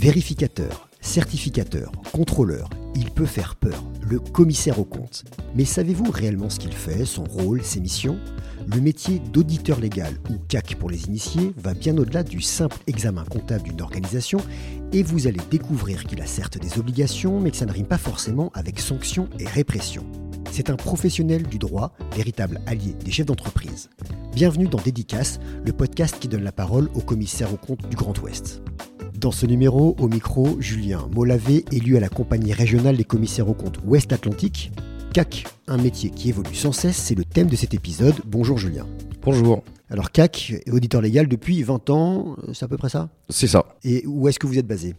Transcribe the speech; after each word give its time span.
Vérificateur, 0.00 0.88
certificateur, 1.02 1.92
contrôleur, 2.10 2.70
il 2.94 3.10
peut 3.10 3.26
faire 3.26 3.54
peur, 3.54 3.84
le 4.00 4.18
commissaire 4.18 4.78
au 4.78 4.84
compte. 4.84 5.24
Mais 5.54 5.66
savez-vous 5.66 6.10
réellement 6.10 6.48
ce 6.48 6.58
qu'il 6.58 6.72
fait, 6.72 7.04
son 7.04 7.24
rôle, 7.24 7.62
ses 7.62 7.80
missions? 7.80 8.18
Le 8.66 8.80
métier 8.80 9.18
d'auditeur 9.18 9.78
légal, 9.78 10.14
ou 10.30 10.38
CAC 10.48 10.76
pour 10.76 10.88
les 10.88 11.04
initiés, 11.04 11.52
va 11.58 11.74
bien 11.74 11.98
au-delà 11.98 12.22
du 12.22 12.40
simple 12.40 12.78
examen 12.86 13.26
comptable 13.26 13.64
d'une 13.64 13.82
organisation, 13.82 14.38
et 14.94 15.02
vous 15.02 15.26
allez 15.26 15.40
découvrir 15.50 16.04
qu'il 16.04 16.22
a 16.22 16.26
certes 16.26 16.56
des 16.56 16.78
obligations, 16.78 17.38
mais 17.38 17.50
que 17.50 17.58
ça 17.58 17.66
ne 17.66 17.72
rime 17.72 17.84
pas 17.86 17.98
forcément 17.98 18.50
avec 18.54 18.80
sanctions 18.80 19.28
et 19.38 19.46
répression. 19.46 20.06
C'est 20.50 20.70
un 20.70 20.76
professionnel 20.76 21.42
du 21.42 21.58
droit, 21.58 21.92
véritable 22.16 22.62
allié 22.64 22.94
des 23.04 23.10
chefs 23.10 23.26
d'entreprise. 23.26 23.90
Bienvenue 24.34 24.66
dans 24.66 24.80
Dédicace, 24.80 25.40
le 25.66 25.74
podcast 25.74 26.16
qui 26.18 26.28
donne 26.28 26.42
la 26.42 26.52
parole 26.52 26.88
au 26.94 27.00
commissaire 27.00 27.52
au 27.52 27.58
compte 27.58 27.86
du 27.86 27.96
Grand 27.96 28.18
Ouest. 28.22 28.62
Dans 29.20 29.32
ce 29.32 29.44
numéro, 29.44 29.94
au 29.98 30.08
micro, 30.08 30.56
Julien 30.60 31.06
Molavé, 31.14 31.66
élu 31.70 31.98
à 31.98 32.00
la 32.00 32.08
compagnie 32.08 32.54
régionale 32.54 32.96
des 32.96 33.04
commissaires 33.04 33.50
aux 33.50 33.54
comptes 33.54 33.78
Ouest 33.84 34.14
Atlantique. 34.14 34.72
CAC, 35.12 35.44
un 35.66 35.76
métier 35.76 36.08
qui 36.08 36.30
évolue 36.30 36.54
sans 36.54 36.72
cesse, 36.72 36.96
c'est 36.96 37.14
le 37.14 37.26
thème 37.26 37.48
de 37.48 37.54
cet 37.54 37.74
épisode. 37.74 38.14
Bonjour 38.24 38.56
Julien. 38.56 38.86
Bonjour. 39.20 39.62
Alors 39.90 40.10
CAC 40.10 40.62
est 40.64 40.70
auditeur 40.70 41.02
légal 41.02 41.28
depuis 41.28 41.62
20 41.62 41.90
ans, 41.90 42.36
c'est 42.54 42.64
à 42.64 42.68
peu 42.68 42.78
près 42.78 42.88
ça? 42.88 43.10
C'est 43.28 43.46
ça. 43.46 43.66
Et 43.84 44.06
où 44.06 44.26
est-ce 44.26 44.38
que 44.38 44.46
vous 44.46 44.58
êtes 44.58 44.66
basé? 44.66 44.94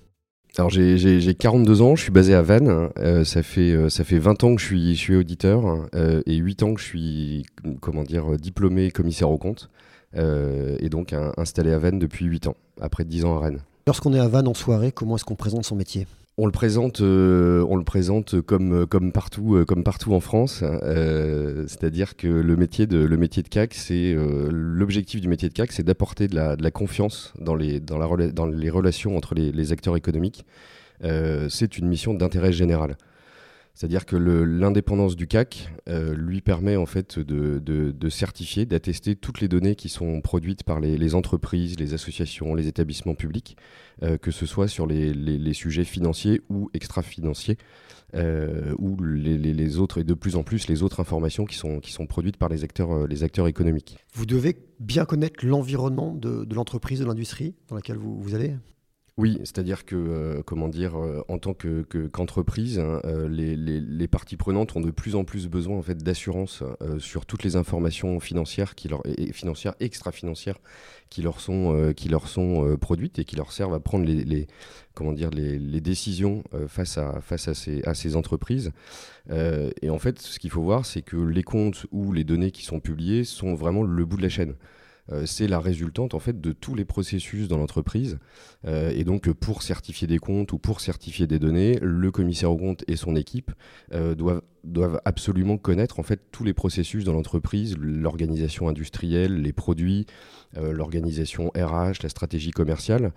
Alors 0.55 0.69
j'ai 0.69 1.33
42 1.33 1.81
ans, 1.81 1.95
je 1.95 2.03
suis 2.03 2.11
basé 2.11 2.35
à 2.35 2.43
Vannes, 2.43 2.89
euh, 2.99 3.23
ça, 3.23 3.41
fait, 3.41 3.71
euh, 3.71 3.89
ça 3.89 4.03
fait 4.03 4.19
20 4.19 4.43
ans 4.43 4.53
que 4.53 4.61
je 4.61 4.67
suis, 4.67 4.93
je 4.93 4.99
suis 4.99 5.15
auditeur 5.15 5.87
euh, 5.95 6.21
et 6.27 6.35
8 6.35 6.61
ans 6.61 6.73
que 6.75 6.79
je 6.79 6.85
suis 6.85 7.45
comment 7.79 8.03
dire, 8.03 8.37
diplômé 8.37 8.91
commissaire 8.91 9.31
aux 9.31 9.39
comptes 9.39 9.71
et 10.13 10.89
donc 10.89 11.15
installé 11.37 11.71
à 11.71 11.79
Vannes 11.79 11.97
depuis 11.97 12.25
8 12.25 12.47
ans, 12.47 12.57
après 12.79 13.03
10 13.03 13.25
ans 13.25 13.37
à 13.37 13.39
Rennes. 13.39 13.61
Lorsqu'on 13.87 14.13
est 14.13 14.19
à 14.19 14.27
Vannes 14.27 14.47
en 14.47 14.53
soirée, 14.53 14.91
comment 14.91 15.15
est-ce 15.15 15.25
qu'on 15.25 15.35
présente 15.35 15.65
son 15.65 15.75
métier? 15.75 16.07
On 16.37 16.45
le 16.45 16.51
présente, 16.51 17.01
euh, 17.01 17.65
on 17.69 17.75
le 17.75 17.83
présente 17.83 18.39
comme 18.41 18.83
euh, 18.83 18.85
comme 18.85 19.11
partout 19.11 20.13
en 20.13 20.19
France. 20.19 20.61
Euh, 20.63 21.65
c'est-à-dire 21.67 22.15
que 22.15 22.27
le 22.27 22.55
métier 22.55 22.87
de 22.87 22.97
le 22.99 23.27
CAC, 23.27 23.73
c'est 23.73 24.15
l'objectif 24.49 25.19
du 25.19 25.27
métier 25.27 25.49
de 25.49 25.53
CAC, 25.53 25.71
c'est 25.71 25.83
d'apporter 25.83 26.27
de 26.27 26.35
la, 26.35 26.71
confiance 26.71 27.33
dans 27.39 27.55
les 27.55 28.69
relations 28.69 29.17
entre 29.17 29.35
les 29.35 29.71
acteurs 29.71 29.97
économiques. 29.97 30.45
c'est 31.01 31.77
une 31.77 31.87
mission 31.87 32.13
d'intérêt 32.13 32.53
général. 32.53 32.97
C'est-à-dire 33.73 34.05
que 34.05 34.15
l'indépendance 34.15 35.15
du 35.15 35.27
CAC 35.27 35.71
euh, 35.87 36.13
lui 36.13 36.41
permet 36.41 36.75
en 36.75 36.85
fait 36.85 37.19
de, 37.19 38.09
certifier, 38.09 38.65
d'attester 38.65 39.15
toutes 39.15 39.41
les 39.41 39.47
données 39.47 39.75
qui 39.75 39.89
sont 39.89 40.21
produites 40.21 40.63
par 40.63 40.79
les, 40.79 41.15
entreprises, 41.15 41.79
les 41.79 41.93
associations, 41.93 42.53
les 42.53 42.67
établissements 42.67 43.15
publics, 43.15 43.57
euh, 44.03 44.17
que 44.17 44.31
ce 44.31 44.45
soit 44.45 44.67
sur 44.67 44.85
les, 44.85 45.53
sujets 45.53 45.85
financiers 45.85 46.41
ou 46.49 46.69
extra-financiers, 46.73 47.57
euh, 48.13 48.73
ou 48.77 49.01
les, 49.01 49.77
autres, 49.77 49.99
et 49.99 50.03
de 50.03 50.13
plus 50.13 50.35
en 50.35 50.43
plus 50.43 50.67
les 50.67 50.83
autres 50.83 50.99
informations 50.99 51.45
qui 51.45 51.55
sont, 51.55 51.79
produites 52.07 52.37
par 52.37 52.49
les 52.49 52.63
acteurs, 52.63 53.47
économiques. 53.47 53.97
Vous 54.13 54.25
devez 54.25 54.57
bien 54.79 55.05
connaître 55.05 55.45
l'environnement 55.45 56.13
de, 56.13 56.45
l'entreprise, 56.53 56.99
de 56.99 57.05
l'industrie 57.05 57.55
dans 57.69 57.75
laquelle 57.75 57.97
vous 57.97 58.35
allez? 58.35 58.53
Oui, 59.17 59.37
c'est-à-dire 59.39 59.85
que, 59.85 59.95
euh, 59.95 60.41
comment 60.43 60.69
dire, 60.69 60.97
euh, 60.97 61.23
en 61.27 61.37
tant 61.37 61.53
qu'entreprise, 61.53 62.79
hein, 62.79 63.01
euh, 63.03 63.27
les, 63.27 64.07
parties 64.07 64.37
prenantes 64.37 64.75
ont 64.75 64.81
de 64.81 64.89
plus 64.89 65.15
en 65.15 65.25
plus 65.25 65.47
besoin 65.47 65.77
en 65.77 65.81
fait 65.81 65.97
d'assurance 65.97 66.63
sur 66.99 67.25
toutes 67.25 67.43
les 67.43 67.55
informations 67.55 68.19
financières, 68.19 68.75
qui 68.75 68.87
leur, 68.87 69.01
et, 69.05 69.31
financières, 69.31 69.73
extra-financières, 69.79 70.57
qui 71.09 71.21
leur 71.21 71.39
sont, 71.39 71.93
qui 71.95 72.09
leur 72.09 72.27
sont 72.27 72.77
produites 72.79 73.19
et 73.19 73.25
qui 73.25 73.35
leur 73.35 73.53
servent 73.53 73.73
à 73.73 73.79
prendre 73.79 74.05
les, 74.05 74.47
comment 74.93 75.13
dire, 75.13 75.29
les, 75.29 75.81
décisions 75.81 76.43
face, 76.67 76.97
à, 76.97 77.21
face 77.21 77.47
à, 77.47 77.53
ces, 77.53 77.83
à 77.83 77.93
ces 77.93 78.15
entreprises. 78.17 78.71
et 79.29 79.89
en 79.89 79.99
fait, 79.99 80.19
ce 80.19 80.39
qu'il 80.39 80.49
faut 80.49 80.63
voir, 80.63 80.85
c'est 80.85 81.01
que 81.01 81.17
les 81.17 81.43
comptes 81.43 81.85
ou 81.91 82.11
les 82.11 82.25
données 82.25 82.51
qui 82.51 82.65
sont 82.65 82.81
publiées 82.81 83.23
sont 83.23 83.55
vraiment 83.55 83.83
le 83.83 84.05
bout 84.05 84.17
de 84.17 84.23
la 84.23 84.29
chaîne. 84.29 84.55
Euh, 85.11 85.25
c'est 85.25 85.47
la 85.47 85.59
résultante 85.59 86.13
en 86.13 86.19
fait 86.19 86.39
de 86.39 86.51
tous 86.51 86.75
les 86.75 86.85
processus 86.85 87.47
dans 87.47 87.57
l'entreprise. 87.57 88.19
Euh, 88.65 88.91
et 88.91 89.03
donc 89.03 89.31
pour 89.31 89.63
certifier 89.63 90.07
des 90.07 90.19
comptes 90.19 90.53
ou 90.53 90.57
pour 90.57 90.81
certifier 90.81 91.27
des 91.27 91.39
données, 91.39 91.79
le 91.81 92.11
commissaire 92.11 92.51
aux 92.51 92.57
comptes 92.57 92.83
et 92.87 92.95
son 92.95 93.15
équipe 93.15 93.51
euh, 93.93 94.15
doivent 94.63 95.01
absolument 95.05 95.57
connaître 95.57 95.99
en 95.99 96.03
fait 96.03 96.21
tous 96.31 96.43
les 96.43 96.53
processus 96.53 97.03
dans 97.03 97.13
l'entreprise, 97.13 97.75
l'organisation 97.77 98.69
industrielle, 98.69 99.41
les 99.41 99.53
produits, 99.53 100.05
l'organisation 100.55 101.49
RH, 101.55 102.03
la 102.03 102.09
stratégie 102.09 102.51
commerciale, 102.51 103.13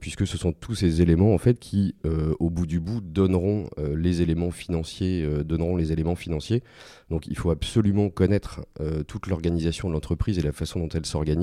puisque 0.00 0.26
ce 0.26 0.38
sont 0.38 0.52
tous 0.52 0.76
ces 0.76 1.02
éléments 1.02 1.34
en 1.34 1.38
fait 1.38 1.58
qui, 1.58 1.96
au 2.38 2.48
bout 2.48 2.64
du 2.64 2.80
bout, 2.80 3.00
donneront 3.00 3.68
les 3.76 4.22
éléments 4.22 4.52
financiers, 4.52 5.28
donneront 5.44 5.76
les 5.76 5.92
éléments 5.92 6.14
financiers. 6.14 6.62
Donc, 7.10 7.26
il 7.26 7.36
faut 7.36 7.50
absolument 7.50 8.08
connaître 8.08 8.64
toute 9.08 9.26
l'organisation 9.26 9.88
de 9.88 9.94
l'entreprise 9.94 10.38
et 10.38 10.42
la 10.42 10.52
façon 10.52 10.78
dont 10.80 10.88
elle 10.88 11.06
s'organise 11.06 11.35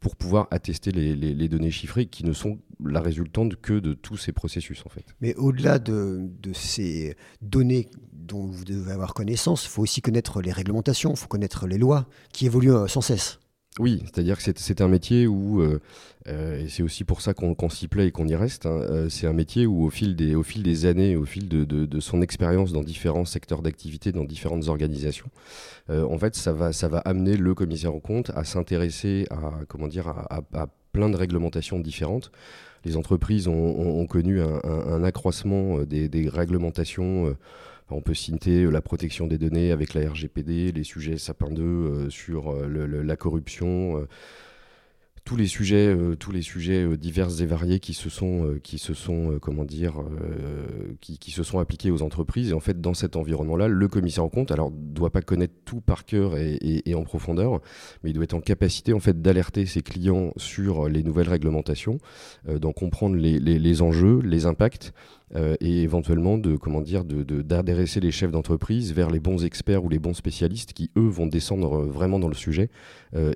pour 0.00 0.16
pouvoir 0.16 0.48
attester 0.50 0.90
les, 0.90 1.48
données 1.48 1.70
chiffrées 1.70 2.06
qui 2.06 2.24
ne 2.24 2.32
sont 2.32 2.58
la 2.84 3.00
résultante 3.00 3.56
que 3.56 3.78
de 3.78 3.94
tous 3.94 4.16
ces 4.16 4.32
processus 4.32 4.82
en 4.84 4.88
fait. 4.88 5.04
Mais 5.20 5.34
au-delà 5.36 5.78
de, 5.78 6.28
de 6.42 6.52
ces 6.52 7.16
données 7.40 7.88
dont 8.24 8.46
vous 8.46 8.64
devez 8.64 8.92
avoir 8.92 9.14
connaissance. 9.14 9.64
Il 9.64 9.68
faut 9.68 9.82
aussi 9.82 10.00
connaître 10.00 10.40
les 10.40 10.52
réglementations, 10.52 11.10
il 11.12 11.16
faut 11.16 11.28
connaître 11.28 11.66
les 11.66 11.78
lois 11.78 12.06
qui 12.32 12.46
évoluent 12.46 12.74
euh, 12.74 12.86
sans 12.86 13.00
cesse. 13.00 13.38
Oui, 13.80 14.00
c'est-à-dire 14.04 14.38
que 14.38 14.52
c'est 14.54 14.80
un 14.82 14.86
métier 14.86 15.26
où, 15.26 15.60
euh, 15.60 15.80
euh, 16.28 16.64
et 16.64 16.68
c'est 16.68 16.84
aussi 16.84 17.02
pour 17.02 17.20
ça 17.20 17.34
qu'on 17.34 17.68
s'y 17.68 17.88
plaît 17.88 18.06
et 18.06 18.10
qu'on 18.12 18.28
y 18.28 18.36
reste, 18.36 18.66
hein, 18.66 19.08
c'est 19.10 19.26
un 19.26 19.32
métier 19.32 19.66
où 19.66 19.84
au 19.84 19.90
fil 19.90 20.14
des, 20.14 20.86
années, 20.86 21.16
au 21.16 21.24
fil 21.24 21.48
de, 21.48 22.00
son 22.00 22.22
expérience 22.22 22.72
dans 22.72 22.84
différents 22.84 23.24
secteurs 23.24 23.62
d'activité, 23.62 24.12
dans 24.12 24.22
différentes 24.22 24.68
organisations, 24.68 25.26
en 25.88 26.16
fait, 26.18 26.36
ça 26.36 26.52
va, 26.52 26.98
amener 26.98 27.36
le 27.36 27.52
commissaire 27.54 27.92
en 27.92 27.98
compte 27.98 28.30
à 28.36 28.44
s'intéresser 28.44 29.26
à, 29.30 29.50
comment 29.66 29.88
dire, 29.88 30.08
à, 30.08 30.66
plein 30.92 31.10
de 31.10 31.16
réglementations 31.16 31.80
différentes. 31.80 32.30
Les 32.84 32.96
entreprises 32.96 33.48
ont, 33.48 34.06
connu 34.06 34.40
un, 34.40 35.02
accroissement 35.02 35.80
des 35.80 36.28
réglementations 36.32 37.34
on 37.90 38.00
peut 38.00 38.14
citer 38.14 38.64
euh, 38.64 38.70
la 38.70 38.80
protection 38.80 39.26
des 39.26 39.38
données 39.38 39.70
avec 39.70 39.94
la 39.94 40.08
RGPD, 40.10 40.72
les 40.72 40.84
sujets 40.84 41.18
Sapin 41.18 41.50
2 41.50 41.62
euh, 41.62 42.10
sur 42.10 42.50
euh, 42.50 42.66
la 42.66 43.16
corruption 43.16 44.06
tous 45.24 45.36
les 45.36 45.46
sujets, 45.46 45.96
tous 46.18 46.32
les 46.32 46.42
sujets 46.42 46.98
divers 46.98 47.40
et 47.40 47.46
variés 47.46 47.80
qui 47.80 47.94
se 47.94 48.10
sont, 48.10 48.58
qui 48.62 48.76
se 48.76 48.92
sont, 48.92 49.38
comment 49.40 49.64
dire, 49.64 49.94
qui, 51.00 51.30
se 51.30 51.42
sont 51.42 51.60
appliqués 51.60 51.90
aux 51.90 52.02
entreprises. 52.02 52.50
Et 52.50 52.52
en 52.52 52.60
fait, 52.60 52.78
dans 52.78 52.92
cet 52.92 53.16
environnement-là, 53.16 53.68
le 53.68 53.88
commissaire 53.88 54.22
en 54.22 54.28
compte, 54.28 54.52
alors, 54.52 54.70
doit 54.70 55.08
pas 55.08 55.22
connaître 55.22 55.54
tout 55.64 55.80
par 55.80 56.04
cœur 56.04 56.36
et, 56.36 56.94
en 56.94 57.04
profondeur, 57.04 57.62
mais 58.02 58.10
il 58.10 58.12
doit 58.12 58.24
être 58.24 58.34
en 58.34 58.42
capacité, 58.42 58.92
en 58.92 59.00
fait, 59.00 59.22
d'alerter 59.22 59.64
ses 59.64 59.80
clients 59.80 60.34
sur 60.36 60.90
les 60.90 61.02
nouvelles 61.02 61.30
réglementations, 61.30 61.96
d'en 62.46 62.72
comprendre 62.72 63.16
les, 63.16 63.80
enjeux, 63.80 64.20
les 64.20 64.44
impacts. 64.44 64.92
Et 65.60 65.82
éventuellement 65.82 66.38
de 66.38 66.56
comment 66.56 66.80
dire 66.80 67.04
d'adresser 67.04 67.98
de, 67.98 68.06
les 68.06 68.12
chefs 68.12 68.30
d'entreprise 68.30 68.92
vers 68.92 69.10
les 69.10 69.20
bons 69.20 69.44
experts 69.44 69.84
ou 69.84 69.88
les 69.88 69.98
bons 69.98 70.14
spécialistes 70.14 70.72
qui 70.72 70.90
eux 70.96 71.08
vont 71.08 71.26
descendre 71.26 71.82
vraiment 71.82 72.18
dans 72.18 72.28
le 72.28 72.34
sujet 72.34 72.70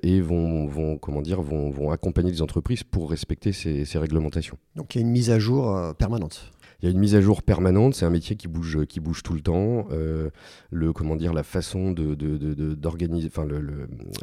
et 0.03 0.21
vont, 0.21 0.65
vont 0.67 0.97
comment 0.97 1.21
dire 1.21 1.41
vont 1.41 1.69
vont 1.71 1.91
accompagner 1.91 2.31
les 2.31 2.41
entreprises 2.41 2.83
pour 2.83 3.09
respecter 3.09 3.51
ces, 3.51 3.99
réglementations. 3.99 4.57
Donc 4.75 4.95
il 4.95 4.99
y 4.99 5.03
a 5.03 5.05
une 5.05 5.11
mise 5.11 5.29
à 5.29 5.39
jour 5.39 5.75
euh, 5.75 5.93
permanente 5.93 6.51
il 6.81 6.85
y 6.85 6.87
a 6.87 6.91
une 6.91 6.99
mise 6.99 7.15
à 7.15 7.21
jour 7.21 7.41
permanente, 7.43 7.95
c'est 7.95 8.05
un 8.05 8.09
métier 8.09 8.35
qui 8.35 8.47
bouge, 8.47 8.85
qui 8.85 8.99
bouge 8.99 9.23
tout 9.23 9.33
le 9.33 9.41
temps. 9.41 9.87
Euh, 9.91 10.29
le, 10.71 10.93
comment 10.93 11.15
dire, 11.15 11.33
la 11.33 11.43
façon 11.43 11.91
d'organiser, 11.91 13.27
enfin, 13.27 13.47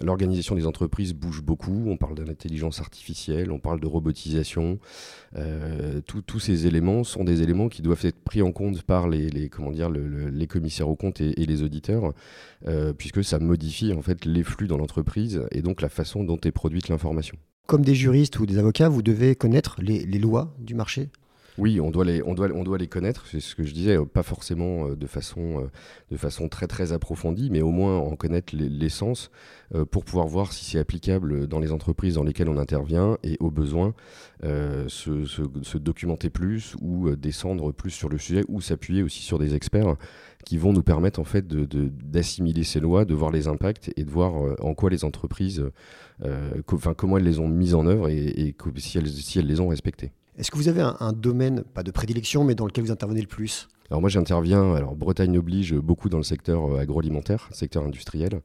l'organisation 0.02 0.54
des 0.54 0.66
entreprises 0.66 1.12
bouge 1.12 1.42
beaucoup. 1.42 1.84
On 1.86 1.96
parle 1.96 2.14
d'intelligence 2.14 2.80
artificielle, 2.80 3.52
on 3.52 3.58
parle 3.58 3.80
de 3.80 3.86
robotisation. 3.86 4.78
Euh, 5.36 6.00
tous 6.02 6.38
ces 6.38 6.66
éléments 6.66 7.04
sont 7.04 7.24
des 7.24 7.42
éléments 7.42 7.68
qui 7.68 7.82
doivent 7.82 8.04
être 8.04 8.22
pris 8.22 8.42
en 8.42 8.52
compte 8.52 8.82
par 8.82 9.08
les, 9.08 9.48
comment 9.48 9.70
dire, 9.70 9.90
les 9.90 10.46
commissaires 10.46 10.88
aux 10.88 10.96
comptes 10.96 11.20
et, 11.20 11.46
les 11.46 11.62
auditeurs, 11.62 12.12
puisque 12.98 13.22
ça 13.22 13.38
modifie 13.38 13.92
en 13.92 14.02
fait 14.02 14.24
les 14.24 14.42
flux 14.42 14.66
dans 14.66 14.78
l'entreprise 14.78 15.42
et 15.52 15.62
donc 15.62 15.82
la 15.82 15.88
façon 15.88 16.24
dont 16.24 16.38
est 16.44 16.50
produite 16.50 16.88
l'information. 16.88 17.36
Comme 17.66 17.84
des 17.84 17.96
juristes 17.96 18.38
ou 18.38 18.46
des 18.46 18.58
avocats, 18.58 18.88
vous 18.88 19.02
devez 19.02 19.34
connaître 19.34 19.76
les, 19.80 20.04
lois 20.18 20.54
du 20.60 20.74
marché? 20.74 21.08
Oui, 21.58 21.80
on 21.80 21.90
doit 21.90 22.04
les, 22.04 22.22
on 22.24 22.34
doit, 22.34 22.48
on 22.54 22.64
doit 22.64 22.78
les 22.78 22.86
connaître, 22.86 23.26
c'est 23.26 23.40
ce 23.40 23.54
que 23.54 23.64
je 23.64 23.72
disais, 23.72 23.98
pas 24.04 24.22
forcément 24.22 24.88
euh, 24.88 24.96
de 24.96 25.06
façon, 25.06 25.62
euh, 25.62 25.70
de 26.10 26.16
façon 26.16 26.48
très 26.48 26.66
très 26.66 26.92
approfondie, 26.92 27.48
mais 27.50 27.62
au 27.62 27.70
moins 27.70 27.98
en 27.98 28.16
connaître 28.16 28.54
l'essence 28.54 29.30
euh, 29.74 29.84
pour 29.84 30.04
pouvoir 30.04 30.26
voir 30.26 30.52
si 30.52 30.64
c'est 30.64 30.78
applicable 30.78 31.46
dans 31.46 31.58
les 31.58 31.72
entreprises 31.72 32.14
dans 32.14 32.24
lesquelles 32.24 32.48
on 32.48 32.58
intervient 32.58 33.18
et 33.22 33.36
au 33.40 33.50
besoin 33.50 33.94
se, 34.42 35.76
documenter 35.78 36.30
plus 36.30 36.76
ou 36.80 37.10
descendre 37.16 37.72
plus 37.72 37.90
sur 37.90 38.08
le 38.08 38.18
sujet 38.18 38.42
ou 38.48 38.60
s'appuyer 38.60 39.02
aussi 39.02 39.22
sur 39.22 39.38
des 39.38 39.54
experts 39.54 39.96
qui 40.44 40.58
vont 40.58 40.72
nous 40.72 40.82
permettre 40.82 41.18
en 41.20 41.24
fait 41.24 41.46
d'assimiler 41.46 42.60
de, 42.60 42.66
ces 42.66 42.80
lois, 42.80 43.04
de 43.04 43.14
voir 43.14 43.30
les 43.30 43.48
impacts 43.48 43.92
et 43.96 44.04
de 44.04 44.10
voir 44.10 44.34
en 44.60 44.74
quoi 44.74 44.90
les 44.90 45.04
entreprises 45.04 45.64
euh, 46.24 46.62
comment 46.64 47.18
elles 47.18 47.24
les 47.24 47.38
ont 47.38 47.48
mises 47.48 47.74
en 47.74 47.86
œuvre 47.86 48.08
et, 48.08 48.54
si, 48.76 48.98
elles, 48.98 49.08
si 49.08 49.38
elles 49.38 49.46
les 49.46 49.60
ont 49.60 49.68
respectées. 49.68 50.12
Est-ce 50.38 50.50
que 50.50 50.56
vous 50.56 50.68
avez 50.68 50.82
un, 50.82 51.12
domaine, 51.14 51.62
pas 51.62 51.82
de 51.82 51.90
prédilection, 51.90 52.44
mais 52.44 52.54
dans 52.54 52.66
lequel 52.66 52.84
vous 52.84 52.90
intervenez 52.90 53.22
le 53.22 53.26
plus? 53.26 53.68
Alors 53.90 54.00
moi 54.00 54.10
j'interviens, 54.10 54.74
alors 54.74 54.94
Bretagne 54.94 55.38
oblige 55.38 55.74
beaucoup 55.74 56.08
dans 56.08 56.18
le 56.18 56.24
secteur 56.24 56.64
euh, 56.64 56.80
agroalimentaire, 56.80 57.48
secteur 57.52 57.84
industriel. 57.84 58.40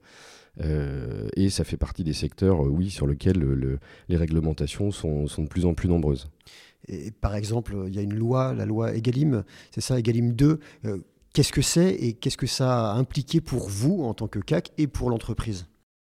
Euh, 0.61 1.27
et 1.35 1.49
ça 1.49 1.63
fait 1.63 1.77
partie 1.77 2.03
des 2.03 2.13
secteurs, 2.13 2.63
euh, 2.63 2.69
oui, 2.69 2.89
sur 2.89 3.07
lesquels 3.07 3.79
les 4.07 4.17
réglementations 4.17 4.91
sont, 4.91 5.25
de 5.25 5.47
plus 5.47 5.65
en 5.65 5.73
plus 5.73 5.89
nombreuses. 5.89 6.29
Et 6.87 7.11
par 7.11 7.35
exemple, 7.35 7.75
il 7.87 7.95
y 7.95 7.99
a 7.99 8.01
une 8.01 8.15
loi, 8.15 8.53
la 8.53 8.65
loi 8.65 8.95
Egalim, 8.95 9.43
c'est 9.71 9.81
ça, 9.81 9.99
Egalim 9.99 10.33
2. 10.33 10.59
qu'est-ce 11.33 11.51
que 11.51 11.61
c'est 11.61 11.91
et 11.93 12.13
qu'est-ce 12.13 12.37
que 12.37 12.47
ça 12.47 12.91
a 12.91 12.95
impliqué 12.95 13.41
pour 13.41 13.67
vous 13.69 14.03
en 14.03 14.13
tant 14.13 14.27
que 14.27 14.39
CAC 14.39 14.71
et 14.77 14.87
pour 14.87 15.09
l'entreprise? 15.09 15.67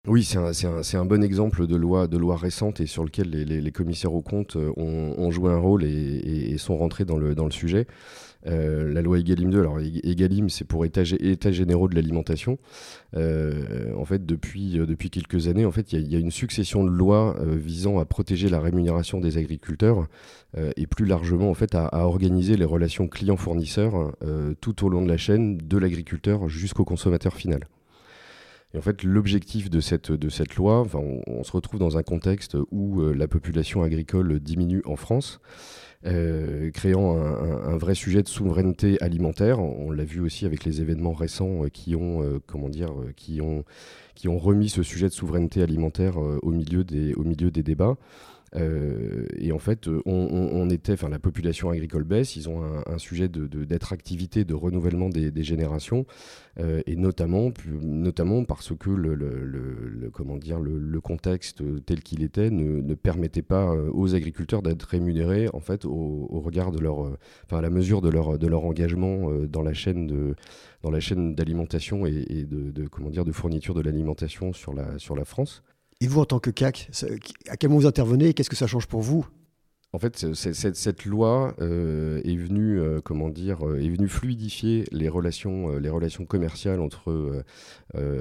Oui, 0.07 0.23
c'est 0.23 0.97
un, 0.97 1.05
bon 1.07 1.25
exemple 1.25 1.67
de 1.67 1.77
loi, 1.77 2.07
de 2.07 2.19
loi 2.19 2.37
récente 2.37 2.79
et 2.81 2.87
sur 2.87 3.05
lequel 3.05 3.31
les, 3.31 3.73
commissaires 3.73 4.13
aux 4.13 4.21
comptes 4.21 4.57
euh, 4.57 4.71
ont, 4.77 5.31
joué 5.31 5.51
un 5.51 5.57
rôle 5.57 5.83
et, 5.83 6.59
sont 6.59 6.77
rentrés 6.77 7.07
dans 7.07 7.17
le, 7.17 7.35
sujet. 7.51 7.87
Euh, 8.47 8.93
la 8.93 9.01
loi 9.01 9.19
Egalim 9.19 9.51
2, 9.51 9.61
alors 9.61 9.81
Egalim, 9.81 10.51
c'est 10.51 10.67
pour 10.67 10.85
état, 10.85 11.05
état, 11.21 11.53
généraux 11.53 11.89
de 11.89 11.95
l'alimentation. 11.95 12.59
Euh, 13.17 13.95
en 13.97 14.05
fait, 14.05 14.27
depuis, 14.27 14.79
quelques 15.11 15.49
années, 15.49 15.65
en 15.65 15.73
fait, 15.73 15.95
il 15.95 16.13
y, 16.13 16.17
a 16.17 16.19
une 16.19 16.31
succession 16.31 16.85
de 16.85 16.91
lois 16.91 17.35
visant 17.43 17.99
à 17.99 18.05
protéger 18.05 18.51
la 18.51 18.61
rémunération 18.61 19.21
des 19.21 19.39
agriculteurs 19.39 20.07
et 20.77 20.87
plus 20.87 21.07
largement, 21.07 21.49
en 21.49 21.55
fait, 21.55 21.75
à, 21.75 21.87
à 21.87 22.01
organiser 22.01 22.59
les 22.59 22.67
relations 22.67 23.09
clients-fournisseurs 23.09 24.13
tout 24.61 24.85
au 24.85 24.91
long 24.91 25.01
de 25.01 25.09
la 25.09 25.17
chaîne, 25.17 25.57
de 25.57 25.79
l'agriculteur 25.79 26.51
jusqu'au 26.51 26.85
consommateur 26.85 27.33
final. 27.33 27.61
Et 28.75 28.77
en 28.77 28.83
fait, 28.83 29.05
l'objectif 29.05 29.71
de 29.71 29.79
cette, 29.79 30.09
loi, 30.57 30.85
on, 30.95 31.45
se 31.45 31.53
retrouve 31.53 31.79
dans 31.79 31.97
un 31.97 32.03
contexte 32.03 32.57
où 32.73 33.01
euh, 33.01 33.15
la 33.15 33.29
population 33.29 33.85
agricole 33.85 34.41
diminue 34.41 34.83
en 34.85 34.97
France, 34.97 35.39
euh, 36.07 36.73
créant 36.73 37.17
un, 37.17 37.77
vrai 37.77 37.95
sujet 37.95 38.23
de 38.23 38.29
souveraineté 38.29 39.01
alimentaire. 39.01 39.61
On 39.61 39.93
l'a 39.93 40.03
vu 40.03 40.21
aussi 40.21 40.45
avec 40.45 40.65
les 40.65 40.81
événements 40.81 41.13
récents 41.13 41.65
euh, 41.65 41.69
qui 41.69 41.95
ont, 41.95 43.65
remis 44.39 44.69
ce 44.69 44.83
sujet 44.83 45.07
de 45.07 45.13
souveraineté 45.13 45.63
alimentaire 45.63 46.17
au 46.19 46.51
milieu 46.51 46.83
des 46.83 47.63
débats. 47.63 47.97
Euh, 48.57 49.27
et 49.37 49.53
en 49.53 49.59
fait, 49.59 49.89
on, 50.07 50.71
était, 50.71 50.93
enfin, 50.93 51.09
la 51.09 51.19
population 51.19 51.71
agricole 51.71 52.05
baisse. 52.05 52.37
Ils 52.37 52.49
ont 52.49 52.63
un, 52.63 52.99
sujet 52.99 53.29
d'attractivité, 53.29 54.45
de, 54.45 54.51
de, 54.51 54.55
renouvellement 54.55 55.09
des, 55.09 55.43
générations, 55.43 56.07
euh, 56.59 56.81
et 56.87 56.97
notamment, 56.97 57.53
notamment 57.83 58.45
parce 58.45 58.73
que 58.77 58.91
le, 58.91 60.11
comment 60.13 60.37
dire, 60.37 60.61
le, 60.61 61.01
contexte 61.01 61.63
tel 61.85 62.03
qu'il 62.03 62.23
était 62.23 62.51
ne, 62.51 62.95
permettait 62.95 63.43
pas 63.43 63.75
euh, 63.75 63.91
aux 63.93 64.15
agriculteurs 64.15 64.63
d'être 64.63 64.85
rémunérés 64.85 65.49
en 65.53 65.61
fait 65.61 65.85
au, 65.85 66.41
regard 66.45 66.73
de 66.73 66.79
leur, 66.79 66.99
enfin, 67.45 67.59
à 67.59 67.61
la 67.61 67.71
mesure 67.71 68.01
de 68.01 68.09
leur, 68.09 68.39
de 68.39 68.47
leur 68.47 68.65
engagement 68.65 69.31
dans 69.47 69.63
la 69.63 69.73
chaîne 69.73 70.07
de 70.07 70.35
dans 70.83 70.91
la 70.91 71.01
chaîne 71.01 71.35
d'alimentation 71.35 72.05
et, 72.05 72.45
de, 72.45 72.71
de, 72.71 72.87
comment 72.87 73.09
dire 73.09 73.25
de 73.25 73.33
fourniture 73.33 73.75
de 73.75 73.81
l'alimentation 73.81 74.53
sur 74.53 74.75
la, 74.75 74.99
sur 74.99 75.17
la 75.17 75.25
France. 75.25 75.63
Et 76.05 76.07
vous, 76.07 76.21
en 76.21 76.27
tant 76.27 76.39
que 76.39 76.51
CAC, 76.51 76.91
à 77.49 77.57
quel 77.57 77.71
moment 77.71 77.81
vous 77.81 77.87
intervenez 77.87 78.29
et 78.29 78.35
qu'est-ce 78.35 78.51
que 78.51 78.57
ça 78.57 78.67
change 78.67 78.87
pour 78.87 79.01
vous? 79.01 79.27
En 79.95 79.99
fait, 79.99 80.35
cette, 80.35 81.05
loi 81.07 81.55
euh, 81.63 82.21
est 82.25 82.37
venue, 82.37 82.79
euh, 82.79 83.01
comment 83.03 83.31
dire, 83.31 83.67
euh, 83.67 83.81
est 83.81 83.89
venue 83.89 84.09
fluidifier 84.09 84.85
les 84.93 85.09
relations, 85.09 85.79
les 85.79 85.89
relations 85.89 86.27
commerciales 86.27 86.81
entre, 86.81 87.43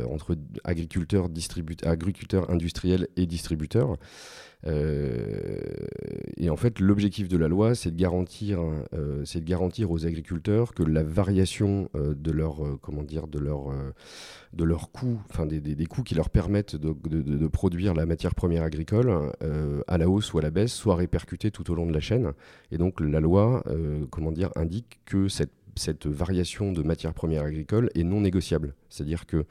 entre 0.09 0.37
agriculteurs, 0.63 1.27
agriculteurs 1.83 2.49
industriels 2.49 3.09
et 3.17 3.25
distributeurs. 3.25 3.97
Euh, 4.65 5.59
et 6.37 6.49
en 6.49 6.55
fait, 6.55 6.79
l'objectif 6.79 7.27
de 7.27 7.37
la 7.37 7.47
loi, 7.47 7.75
c'est 7.75 7.91
de 7.91 7.99
garantir, 7.99 8.61
euh, 8.93 9.23
de 9.23 9.39
garantir 9.39 9.91
aux 9.91 10.05
agriculteurs 10.05 10.73
que 10.73 10.83
la 10.83 11.03
variation 11.03 11.89
euh, 11.95 12.13
de 12.15 12.31
leur, 12.31 12.61
comment 12.81 13.03
dire, 13.03 13.27
de 13.27 13.39
leur, 13.39 13.73
de 14.53 14.63
leurs 14.63 14.91
coûts, 14.91 15.19
enfin 15.29 15.45
des, 15.45 15.59
des, 15.59 15.85
coûts 15.85 16.03
qui 16.03 16.15
leur 16.15 16.29
permettent 16.29 16.75
de, 16.75 16.93
de, 17.07 17.21
de, 17.21 17.47
produire 17.47 17.93
la 17.93 18.05
matière 18.05 18.35
première 18.35 18.63
agricole 18.63 19.31
à 19.87 19.97
la 19.97 20.09
hausse 20.09 20.33
ou 20.33 20.39
à 20.39 20.41
la 20.41 20.51
baisse, 20.51 20.73
soit 20.73 20.95
répercutée 20.95 21.51
tout 21.51 21.69
au 21.71 21.75
long 21.75 21.85
de 21.85 21.93
la 21.93 21.99
chaîne. 21.99 22.31
Et 22.71 22.77
donc 22.77 22.99
la 22.99 23.19
loi, 23.19 23.63
comment 24.09 24.31
dire, 24.31 24.49
indique 24.55 24.99
que 25.05 25.27
cette, 25.27 25.53
cette 25.75 26.07
variation 26.07 26.71
de 26.71 26.83
matière 26.83 27.13
première 27.13 27.43
agricole 27.43 27.89
est 27.95 28.03
non 28.03 28.21
négociable. 28.21 28.75
C'est-à-dire 28.89 29.25
que 29.25 29.45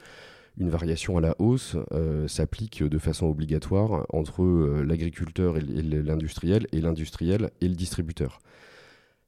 une 0.57 0.69
variation 0.69 1.17
à 1.17 1.21
la 1.21 1.35
hausse 1.39 1.75
euh, 1.91 2.27
s'applique 2.27 2.83
de 2.83 2.97
façon 2.99 3.27
obligatoire 3.27 4.05
entre 4.09 4.43
euh, 4.43 4.83
l'agriculteur 4.83 5.57
et 5.57 5.61
l'industriel, 5.61 6.67
et 6.71 6.81
l'industriel 6.81 7.51
et 7.61 7.67
le 7.67 7.75
distributeur. 7.75 8.39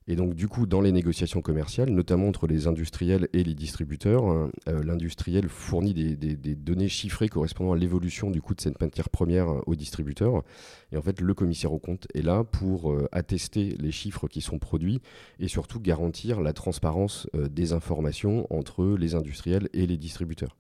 Et 0.08 0.16
donc 0.16 0.36
du 0.36 0.48
coup, 0.48 0.68
dans 0.68 0.82
les 0.82 0.92
négociations 0.92 1.42
commerciales, 1.42 1.90
notamment 1.90 2.28
entre 2.28 2.46
les 2.46 2.68
industriels 2.68 3.28
et 3.34 3.44
les 3.44 3.56
distributeurs, 3.56 4.30
euh, 4.30 4.84
l'industriel 4.84 5.50
fournit 5.50 5.96
des, 5.96 6.36
données 6.56 6.90
chiffrées 6.90 7.28
correspondant 7.28 7.74
à 7.74 7.76
l'évolution 7.76 8.30
du 8.30 8.40
coût 8.40 8.54
de 8.54 8.62
cette 8.62 8.80
matière 8.80 9.10
première 9.10 9.68
au 9.68 9.74
distributeur. 9.74 10.44
Et 10.92 10.98
en 10.98 11.02
fait, 11.02 11.22
le 11.22 11.34
commissaire 11.34 11.74
au 11.74 11.80
compte 11.80 12.08
est 12.14 12.22
là 12.22 12.44
pour 12.44 12.96
attester 13.12 13.76
les 13.80 13.92
chiffres 13.92 14.28
qui 14.28 14.42
sont 14.42 14.60
produits 14.60 15.02
et 15.40 15.48
surtout 15.48 15.80
garantir 15.80 16.40
la 16.40 16.54
transparence 16.54 17.28
des 17.34 17.74
informations 17.74 18.46
entre 18.52 18.96
les 18.96 19.16
industriels 19.16 19.70
et 19.74 19.88
les 19.88 19.98
distributeurs 19.98 20.56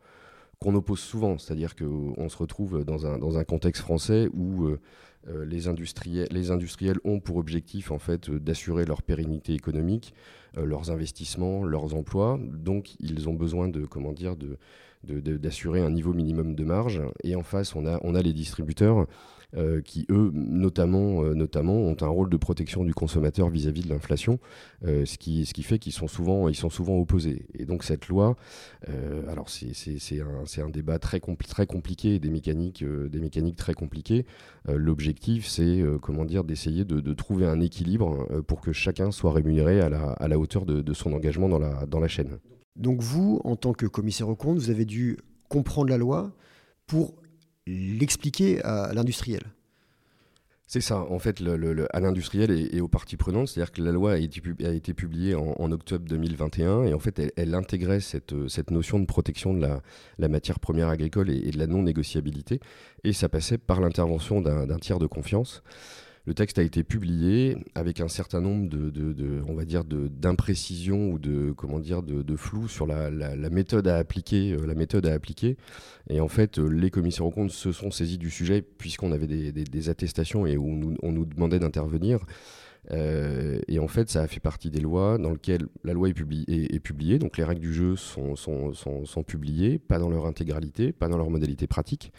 qu'on 0.65 0.73
oppose 0.73 0.99
souvent, 0.99 1.37
c'est-à-dire 1.37 1.75
qu'on 1.75 2.27
se 2.27 2.37
retrouve 2.37 2.83
dans 2.83 3.05
un, 3.05 3.19
dans 3.19 3.37
un 3.37 3.43
contexte 3.43 3.83
français 3.83 4.29
où 4.33 4.65
euh, 4.65 4.79
euh, 5.27 5.45
les, 5.45 5.67
industriels, 5.67 6.97
ont 7.03 7.19
pour 7.19 7.37
objectif 7.37 7.91
en 7.91 7.99
fait 7.99 8.31
d'assurer 8.31 8.83
leur 8.85 9.03
pérennité 9.03 9.53
économique, 9.53 10.15
euh, 10.57 10.65
leurs 10.65 10.89
investissements, 10.89 11.63
leurs 11.63 11.93
emplois, 11.93 12.39
donc 12.41 12.95
ils 12.99 13.29
ont 13.29 13.35
besoin 13.35 13.67
de 13.67 13.85
comment 13.85 14.11
dire 14.11 14.35
d'assurer 15.03 15.81
un 15.81 15.91
niveau 15.91 16.13
minimum 16.13 16.55
de 16.55 16.63
marge. 16.63 17.03
Et 17.23 17.35
en 17.35 17.43
face, 17.43 17.75
on 17.75 17.85
a 17.85 18.21
les 18.23 18.33
distributeurs 18.33 19.05
euh, 19.57 19.81
qui, 19.81 20.05
eux, 20.09 20.31
notamment, 20.33 21.23
euh, 21.23 21.33
notamment, 21.33 21.75
ont 21.75 21.95
un 22.01 22.07
rôle 22.07 22.29
de 22.29 22.37
protection 22.37 22.83
du 22.83 22.93
consommateur 22.93 23.49
vis-à-vis 23.49 23.83
de 23.83 23.89
l'inflation, 23.89 24.39
euh, 24.85 25.05
ce, 25.05 25.17
qui, 25.17 25.45
ce 25.45 25.53
qui 25.53 25.63
fait 25.63 25.79
qu'ils 25.79 25.93
sont, 25.93 26.07
souvent, 26.07 26.51
sont 26.53 26.69
souvent 26.69 26.97
opposés. 26.97 27.45
Et 27.53 27.65
donc 27.65 27.83
cette 27.83 28.07
loi, 28.07 28.35
alors 29.29 29.49
c'est 29.49 29.71
un, 30.21 30.63
un, 30.65 30.69
débat 30.69 30.99
très, 30.99 31.19
très 31.47 31.65
compliqué, 31.65 32.19
des 32.19 32.29
mécaniques, 32.29 32.83
des 32.83 33.19
mécaniques 33.19 33.55
très 33.55 33.73
compliquées. 33.73 34.25
L'objectif, 34.67 35.47
c'est 35.47 35.81
comment 36.01 36.25
d'essayer 36.25 36.85
de, 36.85 37.13
trouver 37.13 37.45
un 37.45 37.61
équilibre 37.61 38.27
pour 38.47 38.61
que 38.61 38.73
chacun 38.73 39.11
soit 39.11 39.31
rémunéré 39.31 39.79
à 39.79 39.89
la, 39.89 40.11
à 40.11 40.27
la 40.27 40.37
hauteur 40.37 40.65
de, 40.65 40.81
de, 40.81 40.93
son 40.93 41.13
engagement 41.13 41.47
dans 41.47 41.59
la, 41.59 41.85
dans 41.85 41.99
la 41.99 42.07
chaîne. 42.07 42.39
Donc 42.75 43.01
vous, 43.01 43.39
en 43.43 43.55
tant 43.55 43.73
que 43.73 43.85
commissaire 43.85 44.27
au 44.27 44.35
compte, 44.35 44.57
vous 44.57 44.69
avez 44.69 44.85
dû 44.85 45.17
comprendre 45.49 45.89
la 45.89 45.97
loi 45.97 46.35
pour 46.87 47.15
l'expliquer 47.67 48.61
à 48.63 48.93
l'industriel. 48.93 49.43
C'est 50.67 50.81
ça, 50.81 50.99
en 50.99 51.19
fait, 51.19 51.41
à 51.91 51.99
l'industriel 51.99 52.49
et, 52.49 52.81
aux 52.81 52.87
parties 52.87 53.17
prenantes, 53.17 53.49
c'est-à-dire 53.49 53.71
que 53.71 53.83
la 53.83 53.91
loi 53.91 54.13
a 54.13 54.17
été, 54.17 54.93
publiée 54.95 55.35
en, 55.35 55.71
octobre 55.71 56.05
2021 56.09 56.85
et 56.85 56.93
en 56.95 56.99
fait, 56.99 57.21
elle, 57.37 57.53
intégrait 57.53 57.99
cette, 57.99 58.33
cette, 58.47 58.71
notion 58.71 58.99
de 58.99 59.05
protection 59.05 59.53
de 59.53 59.67
la, 60.17 60.27
matière 60.27 60.59
première 60.59 60.89
agricole 60.89 61.29
et, 61.29 61.37
et, 61.37 61.51
de 61.51 61.59
la 61.59 61.67
non-négociabilité 61.67 62.59
et 63.03 63.13
ça 63.13 63.29
passait 63.29 63.59
par 63.59 63.79
l'intervention 63.79 64.41
d'un 64.41 64.79
tiers 64.79 64.97
de 64.97 65.05
confiance. 65.05 65.61
Le 66.25 66.33
texte 66.33 66.57
a 66.57 66.63
été 66.63 66.83
publié 66.83 67.55
avec 67.75 68.01
un 68.01 68.07
certain 68.07 68.41
nombre 68.41 68.67
de, 68.67 69.43
on 69.47 69.53
va 69.53 69.63
dire, 69.63 69.83
d'imprécisions 69.85 71.11
ou 71.11 71.19
de, 71.19 71.51
comment 71.51 71.79
dire, 71.79 72.01
de, 72.01 72.35
flou 72.35 72.67
sur 72.67 72.87
la, 72.87 73.09
méthode 73.49 73.87
à 73.87 73.97
appliquer, 73.97 74.53
euh, 74.53 74.65
la 74.65 74.73
méthode 74.73 75.05
à 75.05 75.13
appliquer. 75.13 75.55
Et 76.09 76.19
en 76.19 76.27
fait, 76.27 76.57
euh, 76.57 76.67
les 76.67 76.89
commissaires 76.89 77.25
aux 77.25 77.31
comptes 77.31 77.51
se 77.51 77.71
sont 77.71 77.91
saisis 77.91 78.17
du 78.17 78.29
sujet 78.29 78.61
puisqu'on 78.61 79.11
avait 79.11 79.27
des, 79.27 79.89
attestations 79.89 80.47
et 80.47 80.57
on 80.57 80.75
nous 80.75 81.25
demandait 81.25 81.59
d'intervenir. 81.59 82.19
Euh, 82.91 83.59
et 83.67 83.79
en 83.79 83.87
fait, 83.87 84.09
ça 84.09 84.21
a 84.21 84.27
fait 84.27 84.39
partie 84.39 84.69
des 84.69 84.79
lois 84.79 85.17
dans 85.17 85.31
lesquelles 85.31 85.67
la 85.83 85.93
loi 85.93 86.09
est, 86.09 86.79
publiée, 86.79 87.19
donc 87.19 87.37
les 87.37 87.43
règles 87.43 87.61
du 87.61 87.73
jeu 87.73 87.95
sont, 87.95 89.23
publiées, 89.25 89.79
pas 89.79 89.99
dans 89.99 90.09
leur 90.09 90.25
intégralité, 90.25 90.91
pas 90.91 91.07
dans 91.07 91.17
leur 91.17 91.29
modalité 91.29 91.67
pratique. 91.67 92.11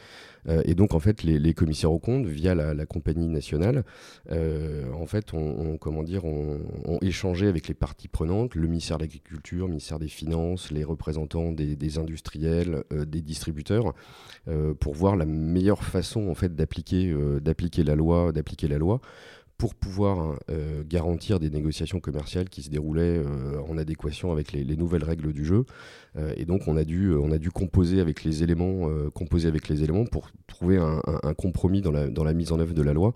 Euh, 0.48 0.62
et 0.64 0.74
donc, 0.74 0.94
en 0.94 1.00
fait, 1.00 1.22
les, 1.22 1.54
commissaires 1.54 1.92
aux 1.92 1.98
comptes, 1.98 2.26
via 2.26 2.54
la, 2.54 2.86
compagnie 2.86 3.28
nationale, 3.28 3.84
euh, 4.30 4.92
en 4.92 5.06
fait, 5.06 5.34
on, 5.34 5.76
comment 5.76 6.02
dire, 6.02 6.24
on, 6.24 6.60
échangé 7.02 7.46
avec 7.46 7.68
les 7.68 7.74
parties 7.74 8.08
prenantes, 8.08 8.54
le 8.54 8.66
ministère 8.66 8.98
de 8.98 9.02
l'Agriculture, 9.02 9.66
le 9.66 9.70
ministère 9.70 9.98
des 9.98 10.08
Finances, 10.08 10.70
les 10.70 10.84
représentants 10.84 11.52
des, 11.52 11.76
des 11.76 11.98
industriels, 11.98 12.84
des 12.90 13.20
distributeurs, 13.20 13.94
pour 14.80 14.94
voir 14.94 15.16
la 15.16 15.26
meilleure 15.26 15.84
façon, 15.84 16.28
en 16.28 16.34
fait, 16.34 16.54
d'appliquer 16.54 17.12
la 17.84 17.94
loi, 17.94 18.32
d'appliquer 18.32 18.68
la 18.68 18.78
loi 18.78 19.00
pour 19.58 19.74
pouvoir 19.74 20.38
euh, 20.50 20.82
garantir 20.86 21.40
des 21.40 21.48
négociations 21.48 21.98
commerciales 21.98 22.48
qui 22.48 22.62
se 22.62 22.68
déroulaient 22.68 23.18
euh, 23.18 23.58
en 23.68 23.78
adéquation 23.78 24.30
avec 24.30 24.52
les, 24.52 24.76
nouvelles 24.76 25.04
règles 25.04 25.32
du 25.32 25.44
jeu. 25.46 25.64
Euh, 26.16 26.34
et 26.36 26.44
donc 26.44 26.68
on 26.68 26.76
a 26.76 26.84
dû, 26.84 27.10
composer, 27.54 28.00
avec 28.00 28.24
les 28.24 28.42
éléments, 28.42 28.86
pour 30.10 30.30
trouver 30.46 30.76
un, 30.78 31.34
compromis 31.34 31.80
dans 31.80 31.92
la, 31.92 32.34
mise 32.34 32.52
en 32.52 32.60
œuvre 32.60 32.74
de 32.74 32.82
la 32.82 32.92
loi. 32.92 33.14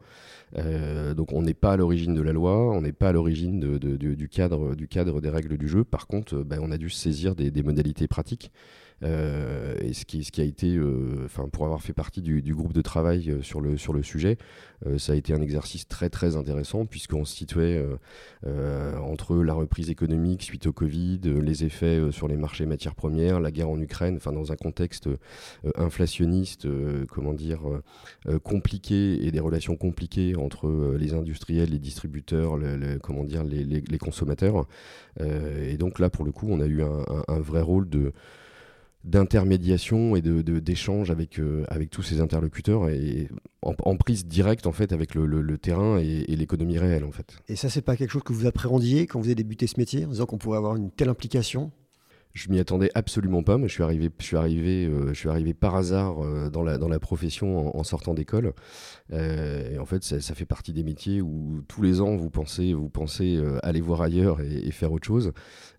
donc 1.15 1.33
on 1.33 1.43
n'est 1.43 1.55
pas 1.55 1.73
à 1.73 1.77
l'origine 1.77 2.15
de 2.15 2.23
la 2.23 2.33
loi, 2.33 2.57
on 2.75 2.81
n'est 2.81 2.93
pas 2.93 3.11
à 3.11 3.13
l'origine 3.13 3.79
du, 3.79 4.29
cadre, 4.29 5.21
des 5.21 5.31
règles 5.31 5.59
du 5.59 5.69
jeu. 5.69 5.85
Par 5.85 6.07
contre, 6.07 6.43
ben, 6.43 6.59
on 6.63 6.71
a 6.71 6.79
dû 6.79 6.89
saisir 6.89 7.35
des 7.35 7.63
modalités 7.63 8.09
pratiques. 8.09 8.51
Euh, 9.03 9.77
et 9.81 9.93
ce 9.93 10.05
qui, 10.05 10.41
a 10.41 10.45
été, 10.45 10.77
euh, 10.77 11.23
enfin, 11.25 11.49
pour 11.49 11.65
avoir 11.65 11.83
fait 11.83 11.93
partie 11.93 12.21
du, 12.21 12.55
groupe 12.55 12.73
de 12.73 12.83
travail 12.83 13.31
euh, 13.31 13.43
sur 13.43 13.61
le, 13.61 13.77
sur 13.77 13.93
le 13.93 14.03
sujet, 14.03 14.37
ça 14.97 15.13
a 15.13 15.15
été 15.15 15.35
un 15.35 15.43
exercice 15.43 15.87
très 15.87 16.09
très 16.09 16.37
intéressant 16.37 16.87
puisqu'on 16.87 17.27
se 17.27 17.37
situait 17.37 17.85
entre 18.47 19.37
la 19.37 19.53
reprise 19.53 19.91
économique 19.91 20.43
suite 20.43 20.67
au 20.67 20.73
Covid, 20.73 21.21
les 21.23 21.65
effets 21.65 22.01
sur 22.11 22.29
les 22.29 22.39
marchés 22.39 22.65
matières 22.65 22.95
premières, 22.95 23.41
la 23.41 23.51
guerre 23.51 23.69
en 23.69 23.79
Ukraine, 23.79 24.17
enfin 24.17 24.33
dans 24.33 24.53
un 24.53 24.57
contexte 24.57 25.11
inflationniste, 25.77 26.67
comment 27.09 27.35
dire, 27.35 27.61
compliqué 28.43 29.27
et 29.27 29.31
des 29.31 29.41
relations 29.41 29.77
compliquées 29.77 30.35
entre 30.35 30.97
les 30.99 31.13
industriels, 31.13 31.73
les 31.73 31.79
distributeurs, 31.79 32.59
comment 33.03 33.25
dire, 33.25 33.45
les, 33.45 33.99
consommateurs. 33.99 34.67
et 35.21 35.77
donc 35.77 35.99
là, 35.99 36.09
pour 36.09 36.25
le 36.25 36.33
coup, 36.33 36.47
on 36.49 36.59
a 36.59 36.67
eu 36.67 36.83
un 36.83 37.41
vrai 37.41 37.61
rôle 37.61 37.87
de 37.91 38.15
d'intermédiation 39.05 40.15
et 40.15 40.21
de, 40.21 40.43
d'échange 40.59 41.11
avec, 41.11 41.39
euh, 41.39 41.65
avec 41.69 41.91
tous 41.91 42.03
ces 42.03 42.21
interlocuteurs 42.21 42.89
et 42.89 43.29
en, 43.63 43.97
prise 43.97 44.27
directe 44.27 44.67
en 44.67 44.73
fait 44.73 44.93
avec 44.93 45.15
le, 45.15 45.59
terrain 45.59 45.99
et, 45.99 46.25
l'économie 46.37 46.79
réelle 46.79 47.05
en 47.05 47.13
fait. 47.13 47.37
Et 47.49 47.57
ça 47.57 47.69
c'est 47.69 47.83
pas 47.83 47.97
quelque 47.97 48.11
chose 48.11 48.23
que 48.23 48.33
vous 48.33 48.47
appréhendiez 48.47 49.07
quand 49.07 49.19
vous 49.19 49.27
avez 49.27 49.35
débuté 49.35 49.67
ce 49.67 49.79
métier 49.79 50.05
en 50.05 50.09
disant 50.09 50.27
qu'on 50.27 50.39
pourrait 50.39 50.59
avoir 50.59 50.77
une 50.77 50.91
telle 50.91 51.09
implication? 51.09 51.71
Je 52.33 52.49
m'y 52.49 52.61
attendais 52.61 52.91
absolument 52.95 53.43
pas, 53.43 53.59
mais 53.59 53.67
je 53.67 53.73
suis 53.73 53.83
arrivé, 53.83 54.09
je 54.19 54.25
suis 54.25 54.37
arrivé, 54.37 54.87
euh, 54.87 55.09
je 55.09 55.15
suis 55.15 55.29
arrivé 55.29 55.53
par 55.53 55.75
hasard 55.75 56.25
euh, 56.25 56.49
dans, 56.49 56.63
la, 56.63 56.79
dans 56.79 56.89
la 56.89 57.01
profession 57.01 57.77
en, 57.77 57.83
sortant 57.83 58.15
d'école. 58.15 58.53
Euh, 59.13 59.75
et 59.75 59.79
en 59.79 59.85
fait, 59.85 60.05
ça, 60.05 60.35
fait 60.35 60.47
partie 60.47 60.73
des 60.73 60.85
métiers 60.85 61.21
où 61.21 61.63
tous 61.67 61.83
les 61.83 62.01
ans 62.01 62.15
vous 62.17 62.31
pensez, 62.31 62.73
vous 62.73 62.89
pensez 62.89 63.43
aller 63.63 63.81
voir 63.81 64.03
ailleurs 64.03 64.41
et, 64.41 64.71
faire 64.71 64.93
autre 64.93 65.07
chose. 65.07 65.33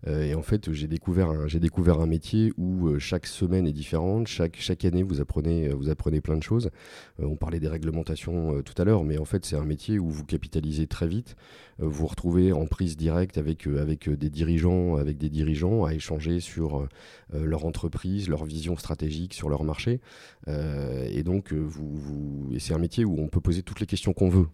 et 0.06 0.34
en 0.34 0.42
fait, 0.42 0.70
j'ai 0.72 0.86
découvert, 0.86 1.46
découvert 1.58 2.00
un 2.00 2.06
métier 2.06 2.52
où 2.58 2.98
chaque 2.98 3.26
semaine 3.26 3.66
est 3.66 3.72
différente, 3.72 4.26
chaque, 4.26 4.56
chaque 4.58 4.84
année 4.84 5.02
vous 5.02 5.20
apprenez, 5.20 5.70
vous 5.70 5.88
apprenez 5.88 6.20
plein 6.20 6.36
de 6.36 6.42
choses. 6.42 6.70
on 7.18 7.36
parlait 7.36 7.60
des 7.60 7.68
réglementations 7.68 8.62
tout 8.62 8.74
à 8.76 8.84
l'heure, 8.84 9.04
mais 9.04 9.16
en 9.16 9.24
fait, 9.24 9.46
c'est 9.46 9.56
un 9.56 9.64
métier 9.64 9.98
où 9.98 10.10
vous 10.10 10.24
capitalisez 10.24 10.86
très 10.86 11.06
vite. 11.06 11.36
vous 11.78 11.90
vous 11.90 12.06
retrouvez 12.06 12.52
en 12.52 12.66
prise 12.66 12.96
directe 12.96 13.38
avec, 13.38 13.66
avec 13.66 14.10
des 14.10 14.28
dirigeants, 14.28 14.96
avec 14.96 15.16
des 15.16 15.30
dirigeants 15.30 15.84
à 15.84 15.94
échanger 15.94 16.41
sur 16.42 16.80
euh, 16.80 16.88
euh, 17.34 17.44
leur 17.46 17.64
entreprise, 17.64 18.28
leur 18.28 18.44
vision 18.44 18.76
stratégique 18.76 19.32
sur 19.32 19.48
leur 19.48 19.64
marché. 19.64 20.00
Euh, 20.48 21.08
et 21.10 21.22
donc, 21.22 21.52
vous, 21.52 22.50
c'est 22.58 22.74
un 22.74 22.78
métier 22.78 23.04
où 23.06 23.18
on 23.18 23.28
peut 23.28 23.40
poser 23.40 23.62
toutes 23.62 23.80
les 23.80 23.86
questions 23.86 24.12
qu'on 24.12 24.28
veut. 24.28 24.48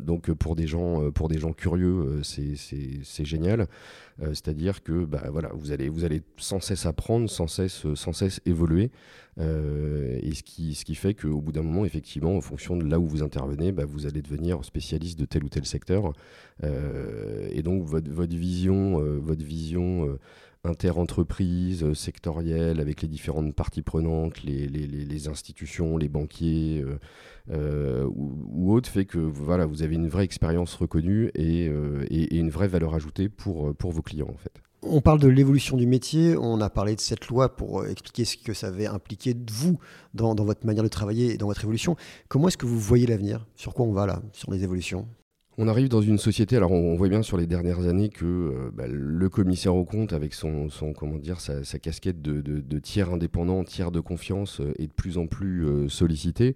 donc 0.00 0.32
pour 0.32 0.56
des 0.56 0.66
gens, 0.66 1.12
pour 1.12 1.28
des 1.28 1.38
gens 1.38 1.52
curieux, 1.52 2.20
c'est 2.24 3.24
génial. 3.24 3.68
C'est-à-dire 4.18 4.82
que 4.82 5.04
bah, 5.04 5.22
voilà, 5.30 5.50
vous, 5.54 5.70
allez, 5.70 5.88
vous 5.88 6.04
allez 6.04 6.22
sans 6.36 6.58
cesse 6.58 6.84
apprendre, 6.84 7.30
sans 7.30 7.46
cesse, 7.46 7.86
sans 7.94 8.12
cesse 8.12 8.40
évoluer. 8.44 8.90
et 9.38 10.34
ce 10.34 10.42
qui, 10.42 10.74
ce 10.74 10.84
qui 10.84 10.96
fait 10.96 11.14
qu'au 11.14 11.40
bout 11.40 11.52
d'un 11.52 11.62
moment, 11.62 11.84
effectivement, 11.84 12.36
en 12.36 12.40
fonction 12.40 12.76
de 12.76 12.84
là 12.84 12.98
où 12.98 13.06
vous 13.06 13.22
intervenez, 13.22 13.70
bah, 13.70 13.84
vous 13.86 14.06
allez 14.06 14.20
devenir 14.20 14.64
spécialiste 14.64 15.16
de 15.16 15.26
tel 15.26 15.44
ou 15.44 15.48
tel 15.48 15.64
secteur. 15.64 16.12
et 16.64 17.62
donc 17.62 17.84
votre, 17.84 18.10
votre 18.10 18.36
vision, 18.36 18.98
votre 19.20 19.44
vision 19.44 20.18
inter-entreprises, 20.64 21.84
euh, 21.84 21.94
sectorielles, 21.94 22.80
avec 22.80 23.02
les 23.02 23.08
différentes 23.08 23.54
parties 23.54 23.82
prenantes, 23.82 24.42
les, 24.42 25.28
institutions, 25.28 25.96
les 25.96 26.08
banquiers 26.08 26.82
euh, 26.84 26.98
euh, 27.50 28.08
ou, 28.14 28.72
autres, 28.72 28.88
fait 28.88 29.04
que 29.04 29.18
voilà, 29.18 29.66
vous 29.66 29.82
avez 29.82 29.94
une 29.94 30.08
vraie 30.08 30.24
expérience 30.24 30.74
reconnue 30.74 31.30
et, 31.34 31.66
une 31.66 32.50
vraie 32.50 32.68
valeur 32.68 32.94
ajoutée 32.94 33.28
pour, 33.28 33.72
vos 33.78 34.02
clients 34.02 34.28
en 34.32 34.36
fait. 34.36 34.52
On 34.82 35.00
parle 35.00 35.18
de 35.18 35.28
l'évolution 35.28 35.76
du 35.76 35.86
métier, 35.86 36.36
on 36.36 36.60
a 36.60 36.70
parlé 36.70 36.94
de 36.94 37.00
cette 37.00 37.26
loi 37.26 37.56
pour 37.56 37.84
expliquer 37.86 38.24
ce 38.24 38.36
que 38.36 38.54
ça 38.54 38.68
avait 38.68 38.86
impliqué 38.86 39.34
de 39.34 39.50
vous 39.50 39.78
dans 40.14 40.34
votre 40.36 40.64
manière 40.64 40.84
de 40.84 40.88
travailler 40.88 41.34
et 41.34 41.36
dans 41.36 41.46
votre 41.46 41.64
évolution. 41.64 41.96
Comment 42.28 42.46
est-ce 42.46 42.56
que 42.56 42.66
vous 42.66 42.78
voyez 42.78 43.06
l'avenir? 43.06 43.44
Sur 43.56 43.74
quoi 43.74 43.86
on 43.86 43.92
va 43.92 44.06
là, 44.06 44.22
sur 44.32 44.52
les 44.52 44.62
évolutions? 44.62 45.08
On 45.60 45.66
arrive 45.66 45.88
dans 45.88 46.00
une 46.00 46.18
société, 46.18 46.56
alors 46.56 46.70
on, 46.70 46.94
voit 46.94 47.08
bien 47.08 47.22
sur 47.22 47.36
les 47.36 47.48
dernières 47.48 47.86
années 47.86 48.10
que 48.10 48.24
euh, 48.24 48.70
bah, 48.72 48.84
le 48.86 49.28
commissaire 49.28 49.74
au 49.74 49.84
compte, 49.84 50.12
avec 50.12 50.32
son, 50.32 50.68
comment 50.96 51.18
dire, 51.18 51.40
sa, 51.40 51.78
casquette 51.80 52.22
de, 52.22 52.78
tiers 52.78 53.10
indépendant, 53.12 53.64
tiers 53.64 53.90
de 53.90 53.98
confiance, 53.98 54.60
euh, 54.60 54.72
est 54.78 54.86
de 54.86 54.92
plus 54.92 55.18
en 55.18 55.26
plus 55.26 55.66
euh, 55.66 55.88
sollicité. 55.88 56.54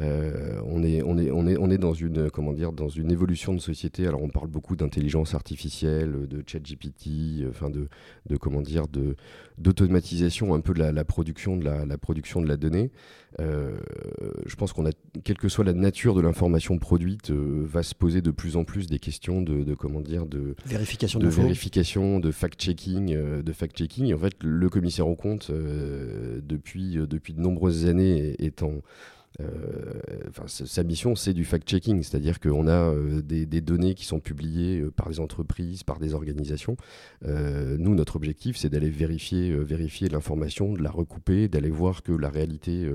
On, 0.00 0.82
est, 0.82 1.02
on, 1.02 1.18
est, 1.18 1.30
on, 1.30 1.46
est, 1.46 1.56
on 1.56 1.70
est 1.70 1.78
dans 1.78 1.92
une, 1.92 2.30
comment 2.30 2.52
dire, 2.52 2.72
dans 2.72 2.88
une 2.88 3.10
évolution 3.10 3.54
de 3.54 3.60
société. 3.60 4.06
Alors 4.06 4.22
on 4.22 4.28
parle 4.28 4.48
beaucoup 4.48 4.76
d'intelligence 4.76 5.34
artificielle, 5.34 6.28
de 6.28 6.42
chat 6.46 6.60
GPT, 6.60 7.46
enfin 7.48 7.70
de, 7.70 7.88
de, 8.26 8.36
comment 8.36 8.60
dire, 8.60 8.88
de, 8.88 9.16
d'automatisation 9.58 10.54
un 10.54 10.60
peu 10.60 10.74
de 10.74 10.82
la, 10.82 11.04
production 11.04 11.56
de 11.56 11.64
la, 11.64 11.98
production 11.98 12.40
de 12.40 12.48
la 12.48 12.56
donnée. 12.56 12.90
je 13.38 14.56
pense 14.56 14.72
qu'on 14.72 14.86
a, 14.86 14.92
quelle 15.24 15.38
que 15.38 15.48
soit 15.48 15.64
la 15.64 15.72
nature 15.72 16.14
de 16.14 16.20
l'information 16.20 16.78
produite, 16.78 17.30
va 17.30 17.82
se 17.82 17.94
poser 17.94 18.22
de 18.22 18.30
plus 18.30 18.56
en 18.56 18.64
plus 18.64 18.86
des 18.86 18.98
questions 18.98 19.42
de, 19.42 19.74
comment 19.74 20.00
dire 20.00 20.26
de 20.26 20.54
vérification 20.66 21.18
de, 21.18 21.28
vérification, 21.28 22.20
de 22.20 22.30
fact-checking, 22.30 23.14
euh, 23.14 23.42
de 23.42 23.52
fact-checking. 23.52 24.14
En 24.14 24.18
fait, 24.18 24.34
le 24.42 24.68
commissaire 24.68 25.08
au 25.08 25.16
compte 25.16 25.50
euh, 25.50 26.40
depuis 26.42 26.98
euh, 26.98 27.06
depuis 27.06 27.34
de 27.34 27.40
nombreuses 27.40 27.86
années 27.86 28.34
étant 28.38 28.82
euh, 29.40 30.30
sa 30.46 30.82
mission, 30.82 31.14
c'est 31.14 31.32
du 31.32 31.44
fact-checking, 31.44 32.02
c'est-à-dire 32.02 32.40
qu'on 32.40 32.66
a 32.66 32.92
euh, 32.92 33.22
des, 33.22 33.60
données 33.60 33.94
qui 33.94 34.04
sont 34.04 34.18
publiées 34.18 34.80
euh, 34.80 34.90
par 34.90 35.08
des 35.08 35.20
entreprises, 35.20 35.84
par 35.84 35.98
des 35.98 36.14
organisations. 36.14 36.76
nous, 37.24 37.94
notre 37.94 38.16
objectif, 38.16 38.56
c'est 38.56 38.68
d'aller 38.68 38.90
vérifier, 38.90 39.52
vérifier 39.52 40.08
l'information, 40.08 40.72
de 40.72 40.82
la 40.82 40.90
recouper, 40.90 41.48
d'aller 41.48 41.70
voir 41.70 42.02
que 42.02 42.12
la 42.12 42.30
réalité, 42.30 42.90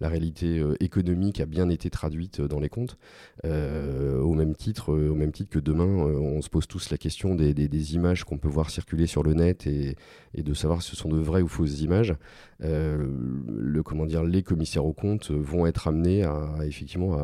la 0.00 0.08
réalité 0.08 0.62
économique 0.80 1.40
a 1.40 1.46
bien 1.46 1.68
été 1.68 1.90
traduite 1.90 2.40
dans 2.40 2.60
les 2.60 2.68
comptes. 2.68 2.96
au 3.44 4.34
même 4.34 4.54
titre, 4.54 4.92
au 4.92 5.14
même 5.14 5.32
titre 5.32 5.50
que 5.50 5.58
demain, 5.58 5.84
on 5.84 6.40
se 6.42 6.48
pose 6.48 6.66
tous 6.66 6.90
la 6.90 6.98
question 6.98 7.34
des, 7.34 7.94
images 7.94 8.24
qu'on 8.24 8.38
peut 8.38 8.48
voir 8.48 8.70
circuler 8.70 9.06
sur 9.06 9.22
le 9.22 9.34
net 9.34 9.66
et, 9.66 9.96
et, 10.34 10.42
de 10.42 10.54
savoir 10.54 10.82
si 10.82 10.90
ce 10.90 10.96
sont 10.96 11.08
de 11.08 11.18
vraies 11.18 11.42
ou 11.42 11.48
fausses 11.48 11.80
images. 11.80 12.14
le 12.60 13.82
comment 13.82 14.06
dire, 14.06 14.24
les 14.24 14.42
commissaires 14.42 14.86
aux 14.86 14.94
comptes 14.94 15.30
vont 15.30 15.66
être 15.66 15.73
amené 15.86 16.24
à, 16.24 16.54
effectivement 16.62 17.18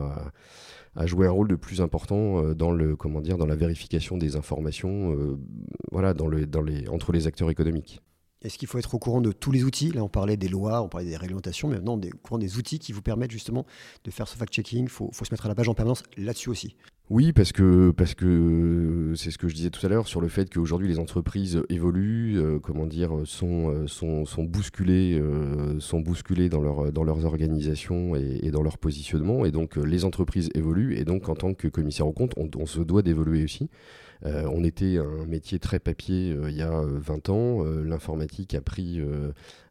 à, 0.97 1.07
jouer 1.07 1.27
un 1.27 1.31
rôle 1.31 1.49
de 1.49 1.57
plus 1.57 1.81
important 1.81 2.43
euh, 2.43 2.55
dans 2.55 2.73
le 2.73 2.97
comment 2.97 3.21
dire 3.21 3.39
dans 3.39 3.47
la 3.47 3.55
vérification 3.55 4.19
des 4.19 4.37
informations 4.37 5.15
euh, 5.15 5.39
voilà 5.93 6.15
dans 6.15 6.27
le, 6.27 6.47
dans 6.47 6.63
les 6.63 6.89
entre 6.89 7.13
les 7.13 7.27
acteurs 7.27 7.51
économiques. 7.51 8.03
Est-ce 8.43 8.57
qu'il 8.57 8.69
faut 8.69 8.79
être 8.79 8.95
au 8.95 8.99
courant 8.99 9.21
de 9.21 9.33
tous 9.33 9.53
les 9.53 9.65
outils? 9.65 9.91
Là, 9.91 10.03
on 10.03 10.09
parlait 10.09 10.39
des 10.39 10.49
lois, 10.49 10.83
on 10.83 10.89
parlait 10.89 11.07
des 11.07 11.17
réglementations, 11.17 11.69
mais 11.69 11.77
maintenant, 11.77 11.99
on 11.99 12.01
est 12.01 12.15
au 12.15 12.19
courant 12.19 12.39
des 12.39 12.57
outils 12.57 12.79
qui 12.79 12.93
vous 12.93 13.03
permettent 13.03 13.31
justement 13.31 13.67
de 14.05 14.11
faire 14.11 14.29
ce 14.29 14.37
fact-checking. 14.37 14.85
Il 14.85 14.89
faut, 14.89 15.11
se 15.13 15.25
mettre 15.31 15.45
à 15.45 15.49
la 15.49 15.55
page 15.55 15.69
en 15.69 15.75
permanence 15.75 16.03
là-dessus 16.17 16.49
aussi. 16.49 16.77
Oui, 17.11 17.33
parce 17.33 17.51
que 17.51 17.91
parce 17.91 18.15
que 18.15 19.15
c'est 19.17 19.33
ce 19.33 19.37
que 19.37 19.49
je 19.49 19.55
disais 19.55 19.71
tout 19.71 19.85
à 19.85 19.89
l'heure 19.89 20.07
sur 20.07 20.21
le 20.21 20.29
fait 20.29 20.49
qu'aujourd'hui 20.49 20.87
les 20.87 21.01
entreprises 21.01 21.61
évoluent, 21.69 22.39
euh, 22.39 22.61
comment 22.61 22.87
dire, 22.87 23.11
sont 23.25 23.69
euh, 23.69 23.87
sont, 23.89 24.25
sont 24.25 24.45
bousculées, 24.45 25.19
euh, 25.21 25.81
sont 25.81 25.99
bousculées 25.99 26.49
dans 26.49 26.61
leur 26.61 26.93
dans 26.93 27.03
leurs 27.03 27.25
organisations 27.25 28.15
et, 28.15 28.53
dans 28.53 28.63
leur 28.63 28.79
positionnement, 28.79 29.45
et 29.45 29.51
donc 29.51 29.75
les 29.75 30.05
entreprises 30.05 30.51
évoluent, 30.55 30.97
et 30.99 31.05
donc 31.05 31.29
en 31.29 31.35
tant 31.35 31.53
que 31.53 31.67
commissaire 31.67 32.07
au 32.07 32.13
compte, 32.13 32.35
on 32.37 32.67
se 32.67 32.81
doit 32.81 33.03
d'évoluer 33.03 33.43
aussi. 33.43 33.69
Euh, 34.27 34.49
on 34.53 34.65
était 34.65 34.99
un 34.99 35.25
métier 35.27 35.59
très 35.59 35.79
papier 35.79 36.33
euh, 36.33 36.51
il 36.51 36.57
y 36.57 36.63
a 36.63 36.83
20 36.83 37.29
euh, 37.29 37.33
ans. 37.33 37.65
L'informatique 37.85 38.55
a 38.55 38.61
pris, 38.61 39.01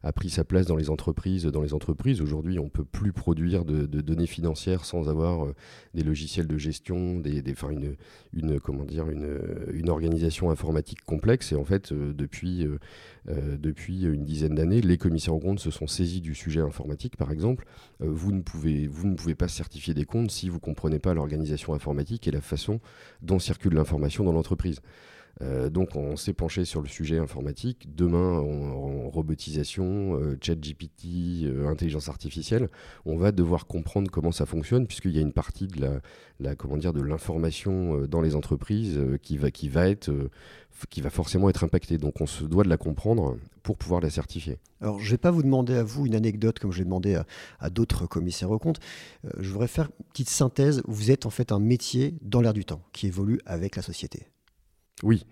a 0.02 0.12
pris 0.12 0.30
sa 0.30 0.44
place 0.44 0.66
dans 0.66 0.76
les 0.76 0.90
entreprises. 0.90 1.44
Dans 1.44 1.62
les 1.62 1.74
entreprises, 1.74 2.20
aujourd'hui, 2.20 2.58
on 2.58 2.68
peut 2.68 2.84
plus 2.84 3.12
produire 3.12 3.64
de, 3.64 3.86
données 3.86 4.26
financières 4.26 4.84
sans 4.84 5.08
avoir 5.08 5.46
des 5.94 6.02
logiciels 6.02 6.46
de 6.46 6.58
gestion, 6.58 7.18
des, 7.18 7.42
des 7.42 7.54
une, 7.70 7.96
une, 8.32 8.60
comment 8.60 8.84
dire, 8.84 9.08
une, 9.10 9.38
une, 9.72 9.90
organisation 9.90 10.50
informatique 10.50 11.04
complexe. 11.04 11.52
Et 11.52 11.56
en 11.56 11.64
fait, 11.64 11.92
depuis, 11.92 12.66
depuis 13.28 14.04
une 14.04 14.24
dizaine 14.24 14.54
d'années, 14.54 14.80
les 14.80 14.98
commissaires 14.98 15.34
aux 15.34 15.40
comptes 15.40 15.60
se 15.60 15.70
sont 15.70 15.86
saisis 15.86 16.20
du 16.20 16.34
sujet 16.34 16.60
informatique, 16.60 17.16
par 17.16 17.30
exemple. 17.32 17.66
vous, 18.00 18.32
ne 18.32 18.40
pouvez, 18.40 18.86
vous 18.86 19.06
ne 19.06 19.14
pouvez 19.14 19.34
pas 19.34 19.48
certifier 19.48 19.94
des 19.94 20.04
comptes 20.04 20.30
si 20.30 20.48
vous 20.48 20.56
ne 20.56 20.60
comprenez 20.60 20.98
pas 20.98 21.14
l'organisation 21.14 21.74
informatique 21.74 22.26
et 22.28 22.30
la 22.30 22.40
façon 22.40 22.80
dont 23.22 23.38
circule 23.38 23.74
l'information 23.74 24.24
dans 24.24 24.32
l'entreprise 24.32 24.39
entreprise 24.40 24.80
donc 25.70 25.96
on 25.96 26.16
s'est 26.16 26.32
penché 26.32 26.64
sur 26.64 26.82
le 26.82 26.88
sujet 26.88 27.18
informatique. 27.18 27.94
Demain, 27.94 28.38
en 28.40 29.08
robotisation, 29.08 30.20
chat 30.40 30.54
GPT, 30.54 31.46
intelligence 31.66 32.08
artificielle, 32.08 32.68
on 33.06 33.16
va 33.16 33.32
devoir 33.32 33.66
comprendre 33.66 34.10
comment 34.10 34.32
ça 34.32 34.46
fonctionne 34.46 34.86
puisqu'il 34.86 35.12
y 35.12 35.18
a 35.18 35.22
une 35.22 35.32
partie 35.32 35.66
de 35.66 36.00
la, 36.40 36.54
comment 36.56 36.76
dire 36.76 36.92
de 36.92 37.00
l'information 37.00 38.06
dans 38.06 38.20
les 38.20 38.34
entreprises 38.36 39.00
qui 39.22 39.38
va 39.38 39.50
qui 39.50 39.68
va 39.68 39.88
être 39.88 40.12
qui 40.88 41.00
va 41.00 41.10
forcément 41.10 41.50
être 41.50 41.64
impactée. 41.64 41.98
Donc 41.98 42.20
on 42.20 42.26
se 42.26 42.44
doit 42.44 42.64
de 42.64 42.68
la 42.68 42.76
comprendre 42.76 43.36
pour 43.62 43.76
pouvoir 43.76 44.00
la 44.00 44.10
certifier. 44.10 44.58
Alors 44.80 44.98
je 44.98 45.06
ne 45.06 45.10
vais 45.10 45.18
pas 45.18 45.30
vous 45.30 45.42
demander 45.42 45.74
à 45.74 45.82
vous 45.82 46.06
une 46.06 46.14
anecdote 46.14 46.58
comme 46.58 46.72
je 46.72 46.78
l'ai 46.78 46.84
demandé 46.84 47.20
à, 47.58 47.70
d'autres 47.70 48.06
commissaires 48.06 48.50
aux 48.50 48.58
comptes. 48.58 48.80
Euh, 49.24 49.30
je 49.38 49.50
voudrais 49.50 49.68
faire 49.68 49.90
une 49.98 50.06
petite 50.06 50.30
synthèse. 50.30 50.82
Vous 50.86 51.10
êtes 51.10 51.26
en 51.26 51.30
fait 51.30 51.52
un 51.52 51.58
métier 51.58 52.14
dans 52.22 52.40
l'air 52.40 52.54
du 52.54 52.64
temps 52.64 52.82
qui 52.92 53.06
évolue 53.06 53.40
avec 53.44 53.76
la 53.76 53.82
société. 53.82 54.26
Oui, 55.02 55.24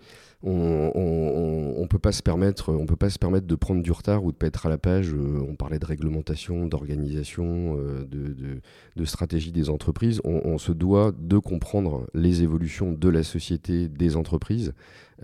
on 0.45 1.83
ne 1.83 1.87
peut 1.87 1.99
pas 1.99 2.13
se 2.13 2.23
permettre, 2.23 2.73
on 2.73 2.87
peut 2.87 2.97
pas 2.97 3.11
se 3.11 3.19
permettre 3.19 3.47
de 3.47 3.55
prendre 3.55 3.83
du 3.83 3.91
retard 3.91 4.25
ou 4.25 4.31
de 4.31 4.37
pas 4.37 4.47
être 4.47 4.67
à 4.67 4.69
la 4.69 4.79
page. 4.79 5.13
Euh, 5.13 5.45
on 5.49 5.57
parlait 5.57 5.79
de 5.79 5.87
réglementation, 5.87 6.67
d'organisation, 6.67 7.77
euh, 7.79 8.05
de, 8.05 9.05
stratégie 9.05 9.53
des 9.53 9.71
entreprises. 9.71 10.21
On, 10.25 10.59
se 10.59 10.73
doit 10.73 11.13
de 11.17 11.39
comprendre 11.39 12.07
les 12.15 12.43
évolutions 12.43 12.93
de 12.93 13.09
la 13.09 13.23
société, 13.23 13.89
des 13.89 14.17
entreprises, 14.17 14.75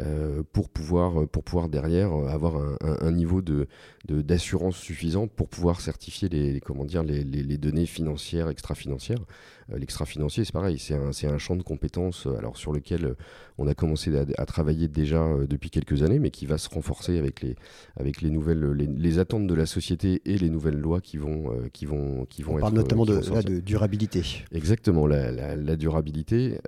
euh, 0.01 0.43
pour, 0.53 0.69
pouvoir, 0.69 1.29
pour 1.29 1.45
pouvoir 1.45 1.69
derrière 1.69 2.13
avoir 2.13 2.57
un, 2.81 3.13
niveau 3.13 3.43
de, 3.43 3.69
d'assurance 4.09 4.77
suffisant 4.77 5.27
pour 5.29 5.49
pouvoir 5.49 5.81
certifier 5.81 6.29
les, 6.29 6.61
comment 6.61 6.85
dire, 6.85 7.03
les, 7.03 7.59
données 7.59 7.87
financières, 7.87 8.49
extra-financières. 8.49 9.25
L'extra-financier, 9.69 10.45
c'est 10.45 10.53
pareil, 10.53 10.79
c'est 10.79 10.95
un, 10.95 11.35
un 11.35 11.39
champ 11.39 11.57
de 11.57 11.63
compétences 11.63 12.27
alors, 12.39 12.57
sur 12.57 12.73
lequel 12.73 13.17
on 13.59 13.67
a 13.67 13.75
commencé 13.75 14.13
à, 14.37 14.47
travailler 14.47 14.89
déjà 15.05 15.27
depuis 15.49 15.71
quelques 15.71 16.03
années, 16.03 16.19
mais 16.19 16.31
qui 16.31 16.47
va 16.47 16.59
se 16.59 16.69
renforcer 16.69 17.19
avec 17.19 17.41
les, 17.41 17.57
avec 17.97 18.21
les, 18.23 18.31
nouvelles, 18.31 18.73
les, 18.73 19.19
attentes 19.19 19.47
de 19.47 19.55
la 19.55 19.67
société 19.67 20.23
et 20.25 20.37
les 20.39 20.51
nouvelles 20.51 20.79
lois 20.79 21.01
qui 21.01 21.17
vont, 21.17 21.53
qui 21.73 21.87
vont, 21.87 22.27
qui 22.27 22.43
vont 22.43 22.57
on 22.57 22.61
parle 22.61 22.75
notamment 22.75 23.05
de, 23.05 23.21
de, 23.43 23.61
durabilité. 23.61 24.23
Exactement, 24.53 25.07
la, 25.07 25.31
la, 25.31 25.77
durabilité. 25.77 26.59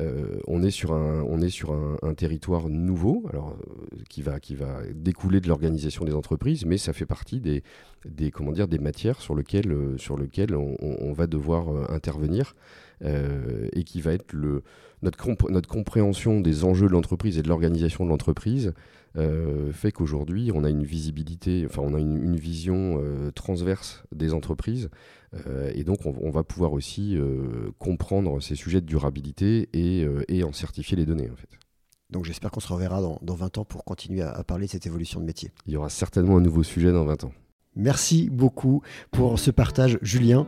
on 0.47 0.62
est 0.62 0.71
sur 0.71 0.93
un, 0.93 1.23
on 1.23 1.40
est 1.40 1.50
sur 1.50 1.73
un, 1.73 1.97
un 2.02 2.14
territoire 2.14 2.69
nouveau 2.69 3.25
alors, 3.31 3.57
euh, 3.61 3.97
qui, 4.09 4.23
va, 4.23 4.40
qui 4.40 4.55
va 4.55 4.81
découler 4.95 5.40
de 5.40 5.49
l'organisation 5.49 6.05
des 6.05 6.14
entreprises, 6.14 6.64
mais 6.64 6.78
ça 6.78 6.93
fait 6.93 7.07
partie 7.07 7.40
des, 7.40 7.62
des, 8.05 8.31
comment 8.31 8.52
dire, 8.52 8.69
des 8.69 8.78
matières 8.78 9.21
sur 9.21 9.35
lesquelles, 9.35 9.73
euh, 9.73 9.99
sur 9.99 10.19
lesquelles 10.19 10.55
on, 10.55 11.12
va 11.12 11.26
devoir 11.26 11.69
euh, 13.04 13.68
et 13.72 13.84
qui 13.84 14.00
va 14.00 14.12
être 14.12 14.32
le, 14.32 14.62
notre, 15.02 15.50
notre 15.50 15.68
compréhension 15.68 16.40
des 16.40 16.64
enjeux 16.64 16.86
de 16.86 16.92
l'entreprise 16.92 17.38
et 17.38 17.42
de 17.42 17.48
l'organisation 17.48 18.04
de 18.04 18.10
l'entreprise 18.10 18.72
fait 19.72 19.92
qu'aujourd'hui 19.92 20.50
on 20.52 20.62
a 20.62 20.68
une 20.68 20.84
visibilité, 20.84 21.64
enfin 21.64 21.80
on 21.82 21.94
a 21.94 22.00
une, 22.00 22.36
vision 22.36 23.02
transverse 23.34 24.04
des 24.14 24.34
entreprises 24.34 24.90
et 25.72 25.84
donc 25.84 26.04
on, 26.04 26.30
va 26.30 26.44
pouvoir 26.44 26.74
aussi 26.74 27.18
comprendre 27.78 28.42
ces 28.42 28.56
sujets 28.56 28.82
de 28.82 28.86
durabilité 28.86 29.70
et, 29.72 30.06
et 30.28 30.44
en 30.44 30.52
certifier 30.52 30.98
les 30.98 31.06
données 31.06 31.30
en 31.30 31.36
fait. 31.36 31.48
Donc 32.10 32.24
j'espère 32.24 32.50
qu'on 32.50 32.60
se 32.60 32.72
reverra 32.72 33.00
dans, 33.00 33.34
20 33.34 33.58
ans 33.58 33.64
pour 33.64 33.84
continuer 33.84 34.22
à, 34.22 34.42
parler 34.44 34.66
de 34.66 34.70
cette 34.70 34.86
évolution 34.86 35.20
de 35.20 35.24
métier. 35.24 35.50
Il 35.66 35.72
y 35.72 35.76
aura 35.76 35.88
certainement 35.88 36.36
un 36.36 36.40
nouveau 36.40 36.62
sujet 36.62 36.92
dans 36.92 37.04
20 37.04 37.24
ans. 37.24 37.32
Merci 37.74 38.30
beaucoup 38.30 38.82
pour 39.10 39.38
ce 39.38 39.50
partage, 39.50 39.98
Julien. 40.02 40.46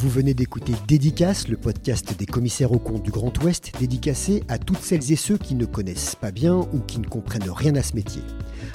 Vous 0.00 0.08
venez 0.08 0.32
d'écouter 0.32 0.74
Dédicace, 0.86 1.48
le 1.48 1.56
podcast 1.56 2.16
des 2.16 2.24
commissaires 2.24 2.70
aux 2.70 2.78
comptes 2.78 3.02
du 3.02 3.10
Grand 3.10 3.36
Ouest, 3.42 3.72
dédicacé 3.80 4.44
à 4.46 4.56
toutes 4.56 4.78
celles 4.78 5.10
et 5.10 5.16
ceux 5.16 5.36
qui 5.36 5.56
ne 5.56 5.64
connaissent 5.64 6.14
pas 6.14 6.30
bien 6.30 6.54
ou 6.72 6.78
qui 6.86 7.00
ne 7.00 7.06
comprennent 7.08 7.50
rien 7.50 7.74
à 7.74 7.82
ce 7.82 7.96
métier. 7.96 8.22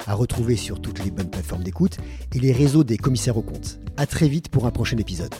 À 0.06 0.12
retrouver 0.12 0.56
sur 0.56 0.82
toutes 0.82 1.02
les 1.02 1.10
bonnes 1.10 1.30
plateformes 1.30 1.62
d'écoute 1.62 1.96
et 2.34 2.38
les 2.40 2.52
réseaux 2.52 2.84
des 2.84 2.98
commissaires 2.98 3.38
aux 3.38 3.42
comptes. 3.42 3.80
À 3.96 4.04
très 4.04 4.28
vite 4.28 4.50
pour 4.50 4.66
un 4.66 4.70
prochain 4.70 4.98
épisode. 4.98 5.34